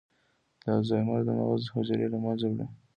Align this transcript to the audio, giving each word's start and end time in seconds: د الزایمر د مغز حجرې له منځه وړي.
د 0.63 0.65
الزایمر 0.79 1.19
د 1.25 1.29
مغز 1.39 1.63
حجرې 1.73 2.07
له 2.13 2.17
منځه 2.23 2.47
وړي. 2.51 2.65